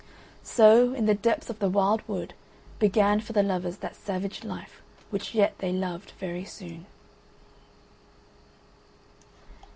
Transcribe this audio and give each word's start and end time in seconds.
So, 0.41 0.95
in 0.95 1.05
the 1.05 1.13
depths 1.13 1.51
of 1.51 1.59
the 1.59 1.69
wild 1.69 2.01
wood 2.07 2.33
began 2.79 3.19
for 3.19 3.33
the 3.33 3.43
lovers 3.43 3.77
that 3.77 3.95
savage 3.95 4.43
life 4.43 4.81
which 5.11 5.35
yet 5.35 5.59
they 5.59 5.71
loved 5.71 6.13
very 6.19 6.43
soon. 6.43 6.87